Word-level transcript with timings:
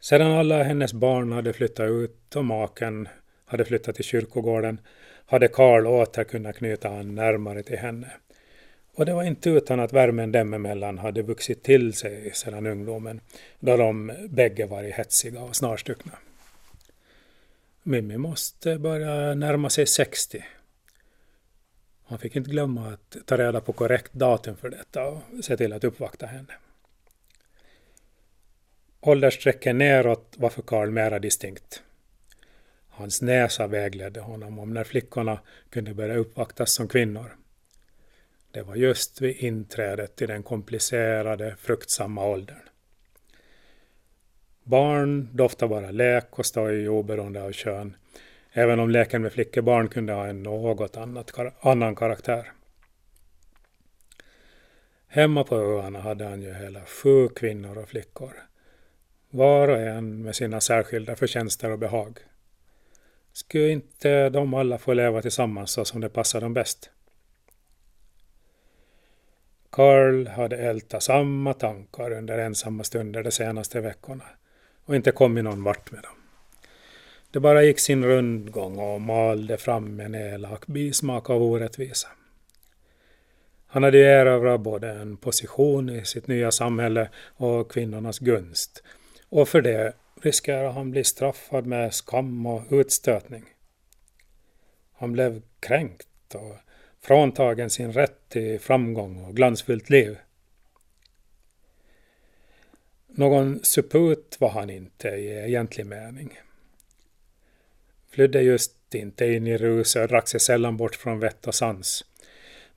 Sedan 0.00 0.30
alla 0.30 0.62
hennes 0.62 0.92
barn 0.92 1.32
hade 1.32 1.52
flyttat 1.52 1.90
ut 1.90 2.36
och 2.36 2.44
maken 2.44 3.08
hade 3.44 3.64
flyttat 3.64 3.94
till 3.94 4.04
kyrkogården 4.04 4.80
hade 5.26 5.48
Karl 5.48 5.86
åter 5.86 6.24
kunnat 6.24 6.56
knyta 6.56 6.88
an 6.88 7.14
närmare 7.14 7.62
till 7.62 7.78
henne. 7.78 8.12
Och 8.94 9.06
det 9.06 9.14
var 9.14 9.22
inte 9.22 9.50
utan 9.50 9.80
att 9.80 9.92
värmen 9.92 10.32
dem 10.32 10.54
emellan 10.54 10.98
hade 10.98 11.22
vuxit 11.22 11.62
till 11.62 11.92
sig 11.92 12.30
sedan 12.34 12.66
ungdomen, 12.66 13.20
då 13.60 13.76
de 13.76 14.12
bägge 14.28 14.66
varit 14.66 14.94
hetsiga 14.94 15.40
och 15.40 15.56
snarstuckna. 15.56 16.12
Mimmi 17.82 18.16
måste 18.16 18.78
börja 18.78 19.34
närma 19.34 19.70
sig 19.70 19.86
60. 19.86 20.44
Han 22.04 22.18
fick 22.18 22.36
inte 22.36 22.50
glömma 22.50 22.88
att 22.88 23.16
ta 23.26 23.36
reda 23.36 23.60
på 23.60 23.72
korrekt 23.72 24.12
datum 24.12 24.56
för 24.56 24.70
detta 24.70 25.04
och 25.06 25.22
se 25.42 25.56
till 25.56 25.72
att 25.72 25.84
uppvakta 25.84 26.26
henne. 26.26 26.52
Åldersstrecket 29.02 29.76
neråt 29.76 30.34
var 30.36 30.50
för 30.50 30.62
Karl 30.62 30.90
mera 30.90 31.18
distinkt. 31.18 31.82
Hans 32.88 33.22
näsa 33.22 33.66
vägledde 33.66 34.20
honom 34.20 34.58
om 34.58 34.74
när 34.74 34.84
flickorna 34.84 35.40
kunde 35.70 35.94
börja 35.94 36.16
uppvaktas 36.16 36.74
som 36.74 36.88
kvinnor. 36.88 37.36
Det 38.50 38.62
var 38.62 38.76
just 38.76 39.20
vid 39.20 39.36
inträdet 39.36 40.22
i 40.22 40.26
den 40.26 40.42
komplicerade, 40.42 41.56
fruktsamma 41.58 42.26
åldern. 42.26 42.60
Barn 44.62 45.28
doftar 45.32 45.68
bara 45.68 45.90
lek 45.90 46.38
och 46.38 46.46
stoj 46.46 46.88
oberoende 46.88 47.42
av 47.42 47.52
kön, 47.52 47.96
även 48.52 48.80
om 48.80 48.90
leken 48.90 49.22
med 49.22 49.32
flickebarn 49.32 49.88
kunde 49.88 50.12
ha 50.12 50.26
en 50.26 50.42
något 50.42 50.96
annat, 50.96 51.32
annan 51.60 51.96
karaktär. 51.96 52.52
Hemma 55.06 55.44
på 55.44 55.56
öarna 55.56 56.00
hade 56.00 56.24
han 56.24 56.42
ju 56.42 56.54
hela 56.54 56.84
sju 56.84 57.28
kvinnor 57.28 57.78
och 57.78 57.88
flickor. 57.88 58.49
Var 59.32 59.68
och 59.68 59.80
en 59.80 60.22
med 60.22 60.36
sina 60.36 60.60
särskilda 60.60 61.16
förtjänster 61.16 61.70
och 61.70 61.78
behag. 61.78 62.18
Skulle 63.32 63.68
inte 63.68 64.28
de 64.28 64.54
alla 64.54 64.78
få 64.78 64.92
leva 64.92 65.22
tillsammans 65.22 65.70
så 65.70 65.84
som 65.84 66.00
det 66.00 66.08
passar 66.08 66.40
dem 66.40 66.54
bäst? 66.54 66.90
Karl 69.70 70.26
hade 70.26 70.56
ältat 70.56 71.02
samma 71.02 71.54
tankar 71.54 72.12
under 72.12 72.38
ensamma 72.38 72.84
stunder 72.84 73.22
de 73.22 73.30
senaste 73.30 73.80
veckorna 73.80 74.24
och 74.84 74.96
inte 74.96 75.10
kommit 75.10 75.44
någon 75.44 75.64
vart 75.64 75.90
med 75.90 76.02
dem. 76.02 76.16
Det 77.30 77.40
bara 77.40 77.62
gick 77.62 77.80
sin 77.80 78.04
rundgång 78.04 78.78
och 78.78 79.00
malde 79.00 79.56
fram 79.56 80.00
en 80.00 80.14
elak 80.14 80.66
bismak 80.66 81.30
av 81.30 81.42
orättvisa. 81.42 82.08
Han 83.66 83.82
hade 83.82 83.98
erövrat 83.98 84.60
både 84.60 84.90
en 84.90 85.16
position 85.16 85.90
i 85.90 86.04
sitt 86.04 86.26
nya 86.26 86.50
samhälle 86.50 87.08
och 87.36 87.72
kvinnornas 87.72 88.18
gunst 88.18 88.82
och 89.30 89.48
för 89.48 89.60
det 89.60 89.92
riskerar 90.22 90.72
han 90.72 90.90
bli 90.90 91.04
straffad 91.04 91.66
med 91.66 91.94
skam 91.94 92.46
och 92.46 92.62
utstötning. 92.70 93.44
Han 94.92 95.12
blev 95.12 95.42
kränkt 95.60 96.34
och 96.34 96.56
fråntagen 97.00 97.70
sin 97.70 97.92
rätt 97.92 98.28
till 98.28 98.60
framgång 98.60 99.24
och 99.24 99.36
glansfullt 99.36 99.90
liv. 99.90 100.18
Någon 103.06 103.60
suput 103.64 104.36
var 104.40 104.50
han 104.50 104.70
inte 104.70 105.08
i 105.08 105.44
egentlig 105.44 105.86
mening. 105.86 106.40
Flydde 108.10 108.42
just 108.42 108.94
inte 108.94 109.26
in 109.26 109.46
i 109.46 109.56
rus 109.56 109.96
och 109.96 110.08
drack 110.08 110.28
sig 110.28 110.40
sällan 110.40 110.76
bort 110.76 110.94
från 110.94 111.20
vett 111.20 111.46
och 111.46 111.54
sans. 111.54 112.04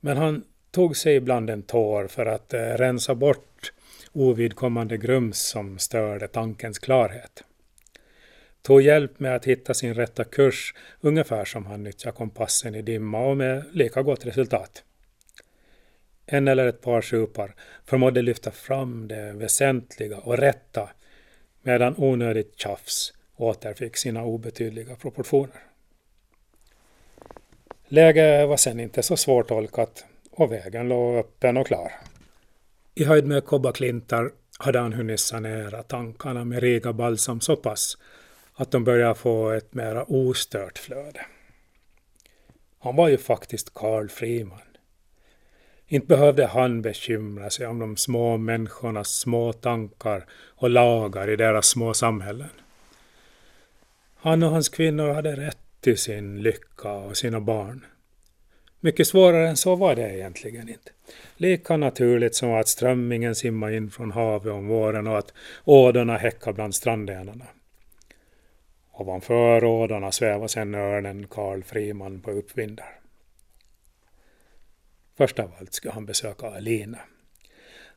Men 0.00 0.16
han 0.16 0.44
tog 0.70 0.96
sig 0.96 1.14
ibland 1.16 1.50
en 1.50 1.62
tår 1.62 2.06
för 2.06 2.26
att 2.26 2.54
eh, 2.54 2.60
rensa 2.60 3.14
bort 3.14 3.72
ovidkommande 4.14 4.96
grums 4.96 5.38
som 5.38 5.78
störde 5.78 6.28
tankens 6.28 6.78
klarhet. 6.78 7.44
Tog 8.62 8.82
hjälp 8.82 9.20
med 9.20 9.36
att 9.36 9.44
hitta 9.44 9.74
sin 9.74 9.94
rätta 9.94 10.24
kurs, 10.24 10.74
ungefär 11.00 11.44
som 11.44 11.66
han 11.66 11.82
nyttjar 11.82 12.12
kompassen 12.12 12.74
i 12.74 12.82
dimma 12.82 13.26
och 13.26 13.36
med 13.36 13.64
lika 13.72 14.02
gott 14.02 14.26
resultat. 14.26 14.84
En 16.26 16.48
eller 16.48 16.66
ett 16.66 16.80
par 16.80 17.00
supar 17.00 17.54
förmådde 17.84 18.22
lyfta 18.22 18.50
fram 18.50 19.08
det 19.08 19.32
väsentliga 19.32 20.18
och 20.18 20.38
rätta 20.38 20.90
medan 21.62 21.94
onödigt 21.98 22.58
tjafs 22.58 23.12
återfick 23.36 23.96
sina 23.96 24.24
obetydliga 24.24 24.96
proportioner. 24.96 25.62
Läget 27.88 28.48
var 28.48 28.56
sen 28.56 28.80
inte 28.80 29.02
så 29.02 29.16
svårtolkat 29.16 30.04
och 30.30 30.52
vägen 30.52 30.88
låg 30.88 31.16
öppen 31.16 31.56
och 31.56 31.66
klar. 31.66 31.92
I 32.96 33.04
höjd 33.04 33.26
med 33.26 33.44
kobbaklintar 33.44 34.30
hade 34.58 34.78
han 34.78 34.92
hunnit 34.92 35.20
sanera 35.20 35.82
tankarna 35.82 36.44
med 36.44 36.60
Riga 36.60 36.92
balsam 36.92 37.40
så 37.40 37.56
pass 37.56 37.98
att 38.54 38.70
de 38.70 38.84
började 38.84 39.14
få 39.14 39.50
ett 39.50 39.74
mera 39.74 40.04
ostört 40.04 40.78
flöde. 40.78 41.26
Han 42.78 42.96
var 42.96 43.08
ju 43.08 43.16
faktiskt 43.16 43.74
Karl 43.74 44.08
Friman. 44.08 44.58
Inte 45.86 46.06
behövde 46.06 46.46
han 46.46 46.82
bekymra 46.82 47.50
sig 47.50 47.66
om 47.66 47.78
de 47.78 47.96
små 47.96 48.36
människornas 48.36 49.08
små 49.08 49.52
tankar 49.52 50.26
och 50.32 50.70
lagar 50.70 51.30
i 51.30 51.36
deras 51.36 51.66
små 51.66 51.94
samhällen. 51.94 52.50
Han 54.16 54.42
och 54.42 54.50
hans 54.50 54.68
kvinnor 54.68 55.08
hade 55.08 55.36
rätt 55.36 55.58
till 55.80 55.98
sin 55.98 56.42
lycka 56.42 56.92
och 56.92 57.16
sina 57.16 57.40
barn. 57.40 57.86
Mycket 58.84 59.06
svårare 59.06 59.48
än 59.48 59.56
så 59.56 59.76
var 59.76 59.96
det 59.96 60.16
egentligen 60.16 60.68
inte. 60.68 60.90
Lika 61.36 61.76
naturligt 61.76 62.34
som 62.34 62.54
att 62.54 62.68
strömmingen 62.68 63.34
simmar 63.34 63.70
in 63.70 63.90
från 63.90 64.10
havet 64.10 64.52
om 64.52 64.66
våren 64.66 65.06
och 65.06 65.18
att 65.18 65.32
ådorna 65.64 66.16
häckar 66.16 66.52
bland 66.52 66.74
strandenarna. 66.74 67.44
Ovanför 68.92 69.64
ådorna 69.64 70.12
svävar 70.12 70.48
sedan 70.48 70.74
örnen 70.74 71.26
Karl 71.26 71.62
Friman 71.62 72.20
på 72.20 72.30
uppvindar. 72.30 73.00
Först 75.16 75.38
av 75.38 75.52
allt 75.60 75.74
skulle 75.74 75.94
han 75.94 76.06
besöka 76.06 76.46
Alina. 76.46 76.98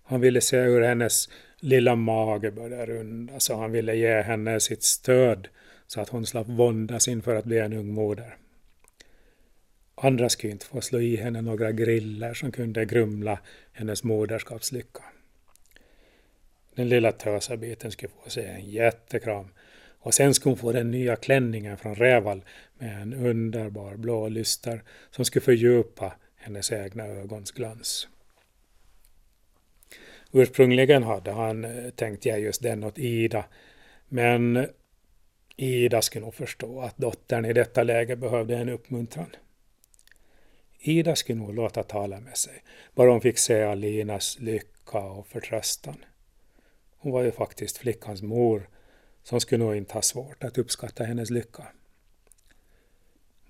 Han 0.03 0.21
ville 0.21 0.41
se 0.41 0.59
hur 0.59 0.81
hennes 0.81 1.29
lilla 1.59 1.95
mage 1.95 2.51
började 2.51 2.85
rundas 2.85 3.49
och 3.49 3.57
han 3.57 3.71
ville 3.71 3.95
ge 3.95 4.21
henne 4.21 4.59
sitt 4.59 4.83
stöd 4.83 5.47
så 5.87 6.01
att 6.01 6.09
hon 6.09 6.25
slapp 6.25 6.47
våndas 6.47 7.07
inför 7.07 7.35
att 7.35 7.45
bli 7.45 7.59
en 7.59 7.73
ung 7.73 7.93
moder. 7.93 8.37
Andra 10.01 10.29
skulle 10.29 10.53
inte 10.53 10.65
få 10.65 10.81
slå 10.81 10.99
i 10.99 11.15
henne 11.15 11.41
några 11.41 11.71
griller 11.71 12.33
som 12.33 12.51
kunde 12.51 12.85
grumla 12.85 13.39
hennes 13.73 14.03
moderskapslycka. 14.03 15.03
Den 16.75 16.89
lilla 16.89 17.11
tösabiten 17.11 17.91
skulle 17.91 18.11
få 18.23 18.29
sig 18.29 18.45
en 18.45 18.69
jättekram 18.69 19.47
och 19.99 20.13
sen 20.13 20.33
skulle 20.33 20.51
hon 20.51 20.57
få 20.57 20.71
den 20.71 20.91
nya 20.91 21.15
klänningen 21.15 21.77
från 21.77 21.95
Räval 21.95 22.41
med 22.77 23.01
en 23.01 23.13
underbar 23.13 23.95
blå 23.95 24.27
lyster 24.27 24.83
som 25.11 25.25
skulle 25.25 25.43
fördjupa 25.43 26.13
hennes 26.35 26.71
egna 26.71 27.05
ögons 27.05 27.51
glans. 27.51 28.07
Ursprungligen 30.31 31.03
hade 31.03 31.31
han 31.31 31.65
eh, 31.65 31.89
tänkt 31.89 32.25
ge 32.25 32.37
just 32.37 32.61
den 32.61 32.83
åt 32.83 32.99
Ida, 32.99 33.45
men 34.09 34.67
Ida 35.55 36.01
skulle 36.01 36.25
nog 36.25 36.33
förstå 36.33 36.81
att 36.81 36.97
dottern 36.97 37.45
i 37.45 37.53
detta 37.53 37.83
läge 37.83 38.15
behövde 38.15 38.57
en 38.57 38.69
uppmuntran. 38.69 39.35
Ida 40.79 41.15
skulle 41.15 41.39
nog 41.39 41.55
låta 41.55 41.83
tala 41.83 42.19
med 42.19 42.37
sig, 42.37 42.63
bara 42.95 43.11
hon 43.11 43.21
fick 43.21 43.37
se 43.37 43.63
Alinas 43.63 44.39
lycka 44.39 44.99
och 44.99 45.27
förtröstan. 45.27 46.05
Hon 46.97 47.11
var 47.11 47.23
ju 47.23 47.31
faktiskt 47.31 47.77
flickans 47.77 48.21
mor, 48.21 48.69
som 49.23 49.39
skulle 49.39 49.63
nog 49.63 49.75
inte 49.75 49.93
ha 49.93 50.01
svårt 50.01 50.43
att 50.43 50.57
uppskatta 50.57 51.03
hennes 51.03 51.29
lycka. 51.29 51.67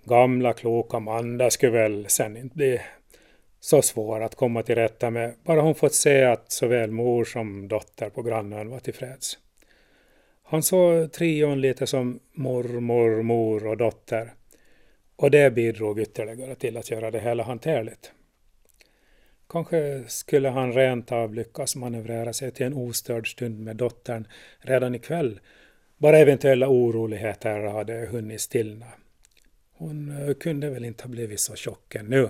Gamla 0.04 0.54
kloka 0.54 1.00
Manda 1.00 1.50
skulle 1.50 1.72
väl 1.72 2.06
sen 2.10 2.38
inte 2.38 2.56
bli 2.56 2.82
så 3.60 3.82
svår 3.82 4.22
att 4.24 4.36
komma 4.36 4.64
till 4.64 4.76
rätta 4.76 5.10
med, 5.10 5.34
bara 5.44 5.62
hon 5.62 5.76
fått 5.76 5.94
se 5.94 6.24
att 6.24 6.52
såväl 6.52 6.92
mor 6.92 7.26
som 7.26 7.68
dotter 7.68 8.10
på 8.10 8.22
grannön 8.22 8.70
var 8.70 8.80
tillfreds. 8.80 9.38
Han 10.44 10.64
såg 10.64 11.12
trion 11.12 11.62
lite 11.62 11.88
som 11.88 12.20
mormor, 12.34 13.22
mor 13.22 13.68
och 13.68 13.78
dotter 13.78 14.34
och 15.18 15.32
det 15.32 15.54
bidrog 15.54 16.00
ytterligare 16.00 16.56
till 16.56 16.78
att 16.78 16.92
göra 16.92 17.12
det 17.12 17.20
hela 17.20 17.44
hanterligt. 17.44 18.12
Kanske 19.50 20.04
skulle 20.08 20.50
han 20.50 20.74
rent 20.74 21.12
av 21.12 21.34
lyckas 21.34 21.76
manövrera 21.76 22.34
sig 22.34 22.52
till 22.52 22.66
en 22.66 22.74
ostörd 22.74 23.32
stund 23.32 23.60
med 23.60 23.76
dottern 23.76 24.28
redan 24.60 24.96
ikväll, 24.96 25.40
bara 25.98 26.18
eventuella 26.18 26.68
oroligheter 26.68 27.60
hade 27.60 28.08
hunnit 28.12 28.42
stillna. 28.42 28.86
Hon 29.74 30.28
eh, 30.28 30.34
kunde 30.34 30.70
väl 30.70 30.86
inte 30.86 31.04
ha 31.04 31.10
blivit 31.10 31.40
så 31.40 31.56
tjock 31.56 31.96
ännu. 31.96 32.30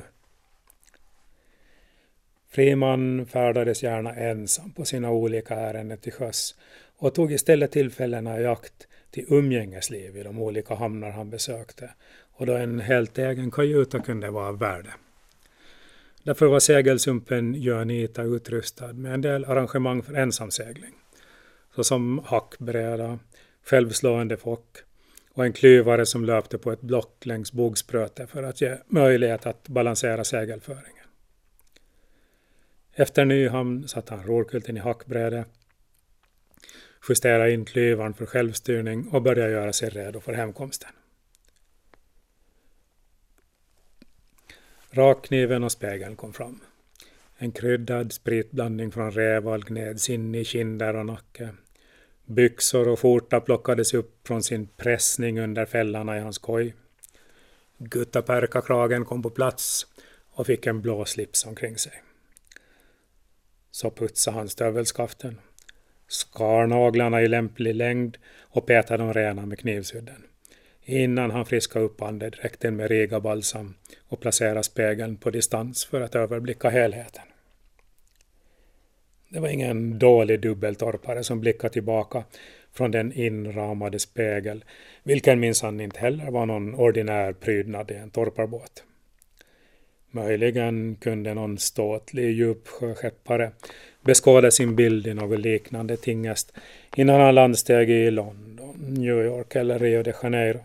Friman 2.50 3.26
färdades 3.26 3.84
gärna 3.84 4.16
ensam 4.16 4.72
på 4.72 4.86
sina 4.86 5.12
olika 5.12 5.56
ärenden 5.56 5.98
till 5.98 6.14
sjöss 6.14 6.56
och 6.98 7.16
tog 7.16 7.32
istället 7.32 7.72
tillfällena 7.72 8.42
i 8.42 8.46
akt 8.46 8.88
till 9.12 9.26
umgängesliv 9.30 10.18
i 10.18 10.24
de 10.24 10.40
olika 10.42 10.76
hamnar 10.76 11.10
han 11.10 11.30
besökte 11.30 11.90
och 12.38 12.46
då 12.46 12.54
en 12.54 12.80
helt 12.80 13.18
egen 13.18 13.52
kajuta 13.52 14.00
kunde 14.00 14.30
vara 14.30 14.48
av 14.48 14.60
värde. 14.60 14.94
Därför 16.24 16.46
var 16.46 16.60
segelsumpen 16.60 17.54
Jönita 17.54 18.24
utrustad 18.24 18.94
med 18.94 19.14
en 19.14 19.22
del 19.22 19.46
arrangemang 19.46 20.04
för 20.04 20.14
ensamsegling. 20.14 20.94
såsom 21.76 22.22
hackbräda, 22.26 23.20
självslående 23.64 24.38
fock 24.38 24.78
och 25.34 25.46
en 25.46 25.54
klyvare 25.54 26.06
som 26.06 26.26
löpte 26.26 26.58
på 26.58 26.72
ett 26.72 26.82
block 26.82 27.26
längs 27.26 27.52
bogspröte 27.52 28.28
för 28.28 28.44
att 28.44 28.62
ge 28.62 28.78
möjlighet 28.88 29.46
att 29.46 29.68
balansera 29.68 30.24
segelföringen. 30.24 31.08
Efter 32.94 33.26
Nyhamn 33.26 33.88
satte 33.88 34.14
han 34.14 34.24
rorkulten 34.24 34.78
i 34.78 34.80
hackbräde, 34.80 35.46
justerade 37.10 37.52
in 37.52 37.66
klyvaren 37.66 38.14
för 38.14 38.26
självstyrning 38.26 39.08
och 39.08 39.22
började 39.22 39.52
göra 39.52 39.74
sig 39.74 39.90
redo 39.90 40.20
för 40.20 40.34
hemkomsten. 40.34 40.90
Rakkniven 44.98 45.64
och 45.64 45.72
spegeln 45.72 46.16
kom 46.16 46.34
fram. 46.34 46.60
En 47.38 47.52
kryddad 47.52 48.14
spritblandning 48.14 48.92
från 48.92 49.12
Reval 49.12 49.64
gneds 49.64 50.10
in 50.10 50.36
i 50.36 50.46
kinder 50.46 50.96
och 50.96 51.06
nacke. 51.06 51.50
Byxor 52.26 52.88
och 52.88 53.00
skjorta 53.00 53.42
plockades 53.42 53.94
upp 53.94 54.28
från 54.28 54.44
sin 54.44 54.68
pressning 54.68 55.40
under 55.40 55.66
fällarna 55.66 56.18
i 56.18 56.20
hans 56.20 56.38
koj. 56.38 56.76
Guttaperkakragen 57.78 59.06
kom 59.06 59.24
på 59.24 59.30
plats 59.30 59.88
och 60.30 60.46
fick 60.46 60.66
en 60.66 60.82
blå 60.82 61.06
slips 61.06 61.46
omkring 61.46 61.78
sig. 61.78 62.04
Så 63.72 63.92
putsade 63.92 64.38
han 64.38 64.50
stövelskaften, 64.50 65.40
skar 66.08 66.68
naglarna 66.68 67.22
i 67.22 67.28
lämplig 67.28 67.76
längd 67.76 68.18
och 68.40 68.66
petade 68.66 69.04
dem 69.04 69.14
rena 69.14 69.46
med 69.46 69.60
knivsudden. 69.60 70.24
Innan 70.90 71.32
han 71.32 71.46
friskade 71.46 71.86
upp 71.86 72.02
andedräkten 72.02 72.76
med 72.76 72.90
Riga 72.90 73.20
balsam 73.20 73.74
och 74.08 74.20
placerade 74.20 74.64
spegeln 74.64 75.18
på 75.18 75.30
distans 75.30 75.86
för 75.86 76.02
att 76.02 76.16
överblicka 76.16 76.70
helheten. 76.70 77.24
Det 79.30 79.40
var 79.40 79.50
ingen 79.50 80.00
dålig 80.00 80.40
dubbeltorpare 80.40 81.24
som 81.24 81.40
blickade 81.40 81.74
tillbaka 81.74 82.24
från 82.74 82.92
den 82.92 83.14
inramade 83.14 84.00
spegel, 84.00 84.64
vilken 85.04 85.40
minsann 85.40 85.80
inte 85.80 86.00
heller 86.00 86.32
var 86.32 86.46
någon 86.46 86.76
ordinär 86.76 87.34
prydnad 87.34 87.92
i 87.92 87.94
en 87.94 88.10
torparbåt. 88.10 88.84
Möjligen 90.12 90.96
kunde 90.96 91.34
någon 91.34 91.58
ståtlig 91.58 92.32
djupsjöskeppare 92.32 93.52
beskåda 94.02 94.52
sin 94.52 94.76
bild 94.76 95.08
i 95.08 95.14
något 95.14 95.40
liknande 95.40 95.98
tingest 95.98 96.54
innan 96.96 97.22
han 97.22 97.36
landsteg 97.36 97.90
i 97.90 98.12
London, 98.12 98.76
New 98.78 99.26
York 99.26 99.56
eller 99.56 99.80
Rio 99.80 100.04
de 100.04 100.14
Janeiro. 100.24 100.60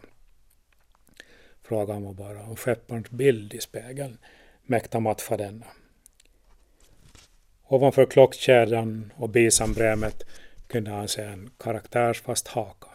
Frågan 1.73 2.05
var 2.05 2.13
bara 2.13 2.43
om 2.43 2.57
skepparens 2.57 3.11
bild 3.11 3.55
i 3.55 3.61
spegeln 3.61 4.19
mäkta 4.63 5.01
matcha 5.01 5.37
denna. 5.37 5.67
Ovanför 7.69 8.07
klockkedjan 8.07 9.13
och 9.17 9.29
bisambrämet 9.29 10.23
kunde 10.67 10.91
han 10.91 11.09
se 11.09 11.23
en 11.23 11.51
karaktärsfast 11.59 12.49
haka. 12.49 12.89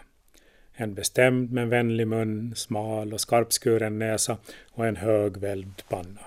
En 0.73 0.93
bestämd 0.93 1.51
men 1.51 1.69
vänlig 1.69 2.07
mun, 2.07 2.53
smal 2.55 3.13
och 3.13 3.21
skarpskuren 3.21 3.99
näsa 3.99 4.37
och 4.71 4.87
en 4.87 4.95
hög, 4.95 5.37
välvd 5.37 5.81
panna. 5.89 6.21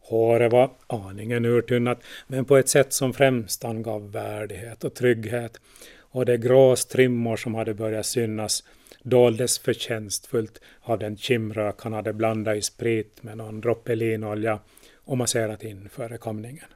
Håret 0.00 0.52
var 0.52 0.70
aningen 0.86 1.44
urtunnat, 1.44 2.02
men 2.26 2.44
på 2.44 2.56
ett 2.56 2.68
sätt 2.68 2.92
som 2.92 3.12
främst 3.12 3.64
angav 3.64 4.12
värdighet 4.12 4.84
och 4.84 4.94
trygghet, 4.94 5.60
och 5.98 6.26
de 6.26 6.36
grå 6.36 6.76
strimmor 6.76 7.36
som 7.36 7.54
hade 7.54 7.74
börjat 7.74 8.06
synas 8.06 8.64
doldes 9.02 9.58
förtjänstfullt 9.58 10.60
av 10.80 10.98
den 10.98 11.16
kimrök 11.16 11.80
han 11.80 11.92
hade 11.92 12.12
blandat 12.12 12.56
i 12.56 12.62
sprit 12.62 13.22
med 13.22 13.36
någon 13.36 13.60
droppe 13.60 13.94
linolja 13.94 14.60
och 14.94 15.18
masserat 15.18 15.64
in 15.64 15.88
före 15.88 16.18
komningen 16.18 16.66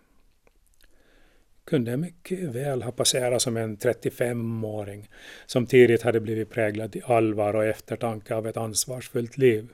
kunde 1.65 1.97
mycket 1.97 2.38
väl 2.38 2.82
ha 2.82 2.93
passerat 2.93 3.43
som 3.43 3.56
en 3.56 3.76
35-åring 3.76 5.09
som 5.47 5.67
tidigt 5.67 6.03
hade 6.03 6.21
blivit 6.21 6.50
präglad 6.50 6.97
i 6.97 7.03
allvar 7.05 7.55
och 7.56 7.65
eftertanke 7.65 8.35
av 8.35 8.47
ett 8.47 8.56
ansvarsfullt 8.56 9.38
liv. 9.38 9.69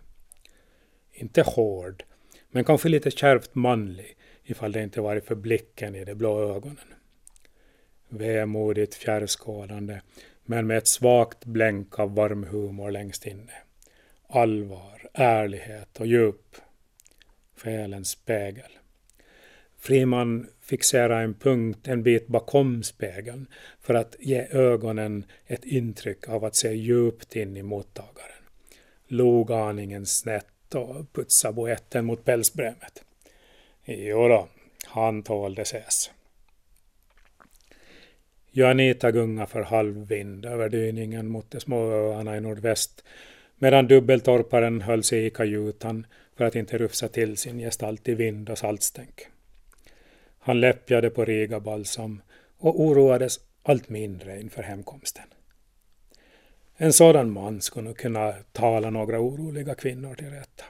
Inte 1.12 1.43
hård, 1.43 2.02
men 2.50 2.64
kanske 2.64 2.88
lite 2.88 3.11
kärvt 3.11 3.55
manlig 3.55 4.17
ifall 4.44 4.73
det 4.73 4.82
inte 4.82 5.00
varit 5.00 5.25
för 5.25 5.35
blicken 5.35 5.94
i 5.94 6.05
de 6.05 6.14
blå 6.14 6.55
ögonen. 6.56 6.94
Vemodigt 8.08 8.94
fjärrskådande, 8.94 10.00
men 10.50 10.67
med 10.67 10.79
ett 10.79 10.88
svagt 10.88 11.44
blänk 11.44 11.99
av 11.99 12.14
varm 12.14 12.44
humor 12.44 12.91
längst 12.91 13.26
inne. 13.26 13.52
Allvar, 14.29 15.08
ärlighet 15.12 16.00
och 16.00 16.06
djup. 16.06 16.56
Själens 17.56 18.08
spegel. 18.08 18.79
Friman 19.79 20.47
fixerar 20.61 21.23
en 21.23 21.35
punkt 21.35 21.88
en 21.88 22.02
bit 22.02 22.26
bakom 22.26 22.82
spegeln 22.82 23.47
för 23.81 23.94
att 23.94 24.17
ge 24.19 24.47
ögonen 24.50 25.25
ett 25.47 25.64
intryck 25.64 26.29
av 26.29 26.44
att 26.44 26.56
se 26.56 26.73
djupt 26.73 27.37
in 27.37 27.56
i 27.56 27.62
mottagaren. 27.62 28.43
Log 29.06 29.52
aningen 29.52 30.06
snett 30.06 30.75
och 30.75 31.12
putsa 31.12 31.52
boetten 31.52 32.05
mot 32.05 32.25
pälsbrämet. 32.25 33.05
Jo 33.85 34.29
då, 34.29 34.49
han 34.87 35.23
tålde 35.23 35.62
ses. 35.62 36.11
Juanita 38.52 39.11
gunga 39.11 39.47
för 39.47 39.62
halvvind 39.62 40.47
över 40.47 40.69
dyningen 40.69 41.29
mot 41.29 41.50
de 41.50 41.61
små 41.61 41.93
öarna 41.93 42.37
i 42.37 42.41
nordväst 42.41 43.05
medan 43.58 43.87
dubbeltorparen 43.87 44.81
höll 44.81 45.02
sig 45.02 45.26
i 45.26 45.31
kajutan 45.31 46.06
för 46.37 46.44
att 46.44 46.56
inte 46.56 46.79
rufsa 46.79 47.08
till 47.08 47.37
sin 47.37 47.58
gestalt 47.58 48.08
i 48.08 48.14
vind 48.14 48.50
och 48.50 48.58
saltstänk. 48.58 49.26
Han 50.38 50.61
läppjade 50.61 51.11
på 51.11 51.25
Riga 51.25 51.61
balsam 51.61 52.23
och 52.58 52.81
oroades 52.81 53.41
allt 53.62 53.88
mindre 53.88 54.41
inför 54.41 54.62
hemkomsten. 54.62 55.25
En 56.76 56.93
sådan 56.93 57.31
man 57.31 57.61
skulle 57.61 57.85
nog 57.85 57.97
kunna 57.97 58.35
tala 58.52 58.91
några 58.91 59.20
oroliga 59.20 59.75
kvinnor 59.75 60.14
till 60.14 60.31
rätta. 60.31 60.64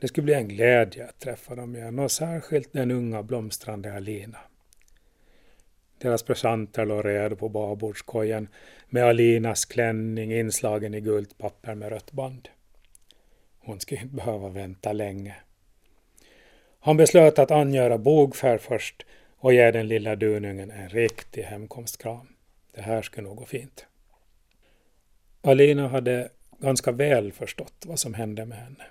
Det 0.00 0.08
skulle 0.08 0.24
bli 0.24 0.34
en 0.34 0.48
glädje 0.48 1.04
att 1.04 1.20
träffa 1.20 1.54
dem 1.54 1.76
igen 1.76 1.98
och 1.98 2.10
särskilt 2.10 2.72
den 2.72 2.90
unga 2.90 3.22
blomstrande 3.22 3.94
Alina. 3.96 4.38
Deras 5.98 6.22
presenter 6.22 6.86
låg 6.86 7.04
redo 7.04 7.36
på 7.36 7.48
babordskojen 7.48 8.48
med 8.88 9.04
Alinas 9.04 9.64
klänning 9.64 10.32
inslagen 10.32 10.94
i 10.94 11.00
gult 11.00 11.38
papper 11.38 11.74
med 11.74 11.88
rött 11.88 12.12
band. 12.12 12.48
Hon 13.58 13.80
skulle 13.80 14.00
inte 14.00 14.14
behöva 14.14 14.48
vänta 14.48 14.92
länge. 14.92 15.34
Han 16.80 16.96
beslöt 16.96 17.38
att 17.38 17.50
angöra 17.50 17.98
bogfärd 17.98 18.60
först 18.60 19.06
och 19.36 19.52
ge 19.52 19.70
den 19.70 19.88
lilla 19.88 20.16
dunungen 20.16 20.70
en 20.70 20.88
riktig 20.88 21.42
hemkomstkram. 21.42 22.28
Det 22.74 22.82
här 22.82 23.02
skulle 23.02 23.28
nog 23.28 23.36
gå 23.36 23.44
fint. 23.44 23.86
Alina 25.40 25.88
hade 25.88 26.28
ganska 26.58 26.92
väl 26.92 27.32
förstått 27.32 27.84
vad 27.86 27.98
som 27.98 28.14
hände 28.14 28.46
med 28.46 28.58
henne. 28.58 28.84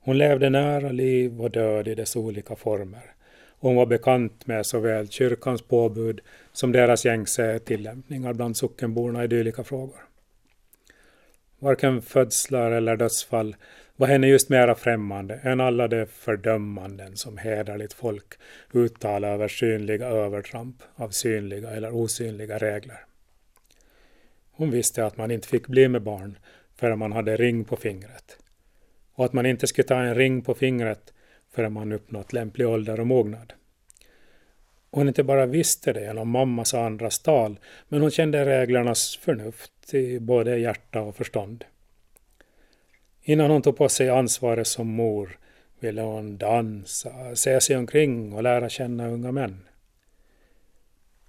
Hon 0.00 0.18
levde 0.18 0.50
nära 0.50 0.92
liv 0.92 1.40
och 1.40 1.50
död 1.50 1.88
i 1.88 1.94
dess 1.94 2.16
olika 2.16 2.56
former. 2.56 3.14
Hon 3.62 3.76
var 3.76 3.86
bekant 3.86 4.46
med 4.46 4.66
såväl 4.66 5.08
kyrkans 5.08 5.62
påbud 5.62 6.20
som 6.52 6.72
deras 6.72 7.04
gängse 7.04 7.58
tillämpningar 7.58 8.32
bland 8.32 8.56
sockenborna 8.56 9.24
i 9.24 9.26
dylika 9.26 9.64
frågor. 9.64 10.04
Varken 11.58 12.02
födslar 12.02 12.70
eller 12.70 12.96
dödsfall 12.96 13.56
var 13.96 14.06
henne 14.06 14.26
just 14.26 14.48
mera 14.48 14.74
främmande 14.74 15.34
än 15.34 15.60
alla 15.60 15.88
de 15.88 16.06
fördömanden 16.06 17.16
som 17.16 17.38
hederligt 17.38 17.92
folk 17.92 18.34
uttalar 18.74 19.28
över 19.28 19.48
synliga 19.48 20.06
övertramp 20.06 20.82
av 20.94 21.08
synliga 21.08 21.70
eller 21.70 21.94
osynliga 21.94 22.58
regler. 22.58 23.04
Hon 24.52 24.70
visste 24.70 25.06
att 25.06 25.16
man 25.16 25.30
inte 25.30 25.48
fick 25.48 25.66
bli 25.66 25.88
med 25.88 26.02
barn 26.02 26.38
förrän 26.76 26.98
man 26.98 27.12
hade 27.12 27.36
ring 27.36 27.64
på 27.64 27.76
fingret 27.76 28.38
och 29.14 29.24
att 29.24 29.32
man 29.32 29.46
inte 29.46 29.66
skulle 29.66 29.88
ta 29.88 30.00
en 30.00 30.14
ring 30.14 30.42
på 30.42 30.54
fingret 30.54 31.12
förrän 31.52 31.72
man 31.72 31.92
uppnått 31.92 32.32
lämplig 32.32 32.68
ålder 32.68 33.00
och 33.00 33.06
mognad. 33.06 33.52
Hon 34.90 35.08
inte 35.08 35.24
bara 35.24 35.46
visste 35.46 35.92
det 35.92 36.00
genom 36.00 36.28
mammas 36.28 36.74
och 36.74 36.84
andras 36.84 37.18
tal, 37.18 37.58
men 37.88 38.00
hon 38.00 38.10
kände 38.10 38.44
reglernas 38.44 39.16
förnuft 39.16 39.94
i 39.94 40.20
både 40.20 40.58
hjärta 40.58 41.00
och 41.00 41.16
förstånd. 41.16 41.64
Innan 43.22 43.50
hon 43.50 43.62
tog 43.62 43.76
på 43.76 43.88
sig 43.88 44.10
ansvaret 44.10 44.66
som 44.66 44.88
mor 44.88 45.38
ville 45.80 46.02
hon 46.02 46.36
dansa, 46.36 47.36
se 47.36 47.60
sig 47.60 47.76
omkring 47.76 48.32
och 48.32 48.42
lära 48.42 48.68
känna 48.68 49.08
unga 49.08 49.32
män. 49.32 49.68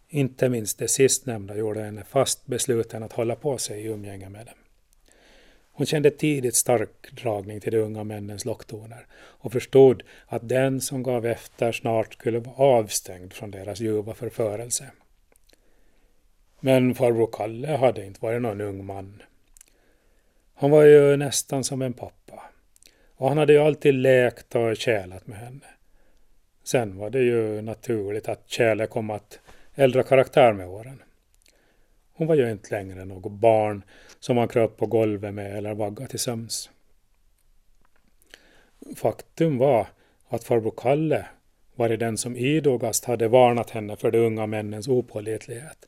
Inte 0.10 0.50
minst 0.50 0.80
det 0.80 0.88
sistnämnda 0.88 1.56
gjorde 1.56 1.82
henne 1.82 2.04
fast 2.04 2.46
besluten 2.46 3.04
att 3.04 3.14
hålla 3.14 3.36
på 3.36 3.58
sig 3.58 3.82
i 3.82 3.88
umgänge 3.88 4.30
med 4.30 4.46
dem. 4.46 4.63
Hon 5.76 5.86
kände 5.86 6.12
tidigt 6.12 6.56
stark 6.56 7.12
dragning 7.12 7.60
till 7.60 7.72
de 7.72 7.78
unga 7.78 8.04
männens 8.04 8.46
locktoner 8.46 9.06
och 9.16 9.52
förstod 9.52 10.04
att 10.26 10.50
den 10.50 10.82
som 10.82 11.04
gav 11.04 11.26
efter 11.26 11.72
snart 11.72 12.14
skulle 12.14 12.40
vara 12.40 12.56
avstängd 12.56 13.34
från 13.34 13.52
deras 13.52 13.80
ljuva 13.80 14.14
förförelse. 14.14 14.92
Men 16.60 16.96
farbror 16.96 17.30
Kalle 17.32 17.68
hade 17.68 18.06
inte 18.06 18.20
varit 18.22 18.42
någon 18.42 18.62
ung 18.62 18.86
man. 18.86 19.22
Han 20.54 20.72
var 20.72 20.84
ju 20.84 21.18
nästan 21.18 21.64
som 21.64 21.82
en 21.82 21.94
pappa. 21.94 22.44
Och 23.16 23.30
han 23.30 23.38
hade 23.38 23.54
ju 23.54 23.60
alltid 23.60 23.94
lekt 23.94 24.56
och 24.56 24.78
kälat 24.78 25.28
med 25.28 25.38
henne. 25.38 25.66
Sen 26.64 26.98
var 26.98 27.10
det 27.10 27.20
ju 27.20 27.62
naturligt 27.62 28.30
att 28.30 28.50
kärlek 28.50 28.90
kom 28.90 29.10
att 29.10 29.40
äldra 29.76 30.04
karaktär 30.04 30.54
med 30.54 30.68
åren. 30.68 31.04
Hon 32.14 32.28
var 32.28 32.36
ju 32.36 32.52
inte 32.52 32.76
längre 32.76 33.06
något 33.06 33.32
barn 33.32 33.84
som 34.20 34.36
man 34.36 34.48
kröp 34.48 34.78
på 34.78 34.86
golvet 34.86 35.34
med 35.34 35.58
eller 35.58 35.74
vaggade 35.74 36.10
till 36.10 36.20
sömns. 36.20 36.70
Faktum 38.96 39.58
var 39.58 39.88
att 40.28 40.44
farbror 40.44 40.74
Kalle 40.78 41.26
varit 41.76 42.00
den 42.00 42.18
som 42.18 42.38
idogast 42.38 43.06
hade 43.06 43.28
varnat 43.28 43.70
henne 43.70 43.96
för 43.96 44.12
de 44.12 44.18
unga 44.18 44.48
männens 44.48 44.88
opålitlighet. 44.88 45.88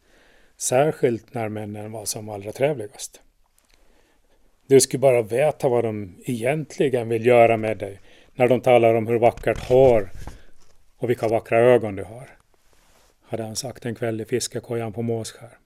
Särskilt 0.58 1.34
när 1.34 1.50
männen 1.50 1.92
var 1.92 2.06
som 2.06 2.30
allra 2.30 2.52
trevligast. 2.52 3.22
Du 4.68 4.82
skulle 4.82 5.02
bara 5.02 5.22
veta 5.22 5.70
vad 5.70 5.84
de 5.84 6.16
egentligen 6.26 7.10
vill 7.10 7.26
göra 7.26 7.58
med 7.58 7.78
dig 7.78 8.00
när 8.34 8.48
de 8.48 8.62
talar 8.62 8.96
om 8.96 9.08
hur 9.08 9.20
vackert 9.20 9.70
hår 9.70 10.12
och 10.98 11.10
vilka 11.10 11.28
vackra 11.28 11.60
ögon 11.60 11.96
du 11.96 12.04
har. 12.04 12.30
Hade 13.22 13.44
han 13.44 13.56
sagt 13.56 13.86
en 13.86 13.96
kväll 13.96 14.22
i 14.22 14.26
fiskekojan 14.26 14.94
på 14.94 15.02
Måsskär. 15.02 15.58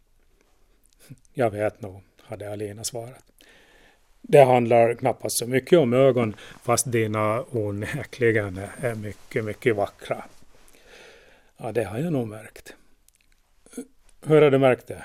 Jag 1.34 1.52
vet 1.52 1.82
nog, 1.82 2.02
hade 2.22 2.52
Alina 2.52 2.84
svarat. 2.84 3.24
Det 4.22 4.44
handlar 4.44 4.94
knappast 4.94 5.38
så 5.38 5.48
mycket 5.48 5.80
om 5.80 5.94
ögon, 5.94 6.36
fast 6.64 6.92
dina 6.92 7.44
onekligen 7.52 8.58
är 8.82 8.96
mycket, 8.96 9.46
mycket 9.46 9.76
vackra. 9.76 10.24
Ja, 11.58 11.72
det 11.72 11.84
har 11.84 12.00
jag 12.00 12.14
nog 12.14 12.28
märkt. 12.28 12.74
Hur 14.26 14.42
har 14.42 14.52
du 14.52 14.58
märkt 14.58 14.88
det? 14.88 15.04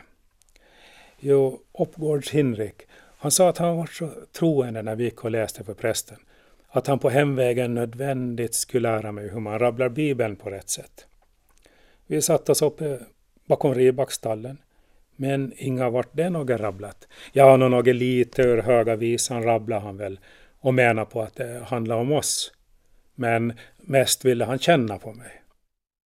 Jo, 1.18 1.60
Oppgårds 1.72 2.30
Hinrik, 2.30 2.82
han 3.18 3.30
sa 3.30 3.48
att 3.48 3.58
han 3.58 3.76
var 3.76 3.86
så 3.86 4.10
troende 4.32 4.82
när 4.82 4.96
vi 4.96 5.04
gick 5.04 5.24
och 5.24 5.30
läste 5.30 5.64
för 5.64 5.74
prästen, 5.74 6.18
att 6.68 6.86
han 6.86 6.98
på 6.98 7.10
hemvägen 7.10 7.74
nödvändigt 7.74 8.54
skulle 8.54 8.88
lära 8.90 9.12
mig 9.12 9.28
hur 9.28 9.40
man 9.40 9.58
rabblar 9.58 9.88
Bibeln 9.88 10.36
på 10.36 10.50
rätt 10.50 10.68
sätt. 10.68 11.06
Vi 12.06 12.22
satte 12.22 12.52
oss 12.52 12.62
uppe 12.62 12.98
bakom 13.46 13.74
ribackstallen. 13.74 14.58
Men 15.16 15.52
inga 15.56 15.90
vart 15.90 16.10
det 16.12 16.30
något 16.30 16.60
rabblat. 16.60 17.08
Ja, 17.32 17.56
något 17.56 17.86
lite 17.86 18.42
ur 18.42 18.62
Höga 18.62 18.96
visan 18.96 19.42
rabblade 19.42 19.82
han 19.82 19.96
väl 19.96 20.20
och 20.60 20.74
menar 20.74 21.04
på 21.04 21.22
att 21.22 21.34
det 21.34 21.62
handlar 21.66 21.96
om 21.96 22.12
oss. 22.12 22.52
Men 23.14 23.52
mest 23.76 24.24
ville 24.24 24.44
han 24.44 24.58
känna 24.58 24.98
på 24.98 25.12
mig. 25.12 25.43